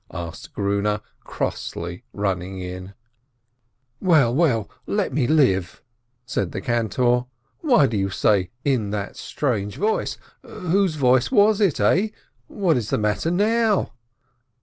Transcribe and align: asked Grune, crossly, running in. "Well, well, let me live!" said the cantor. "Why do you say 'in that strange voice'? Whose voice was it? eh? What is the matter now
asked 0.11 0.53
Grune, 0.55 0.99
crossly, 1.23 2.03
running 2.11 2.57
in. 2.57 2.95
"Well, 3.99 4.33
well, 4.33 4.67
let 4.87 5.13
me 5.13 5.27
live!" 5.27 5.83
said 6.25 6.53
the 6.53 6.59
cantor. 6.59 7.25
"Why 7.59 7.85
do 7.85 7.97
you 7.97 8.09
say 8.09 8.49
'in 8.65 8.89
that 8.89 9.15
strange 9.15 9.77
voice'? 9.77 10.17
Whose 10.43 10.95
voice 10.95 11.29
was 11.31 11.61
it? 11.61 11.79
eh? 11.79 12.07
What 12.47 12.77
is 12.77 12.89
the 12.89 12.97
matter 12.97 13.29
now 13.29 13.93